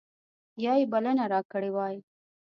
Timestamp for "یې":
0.79-0.85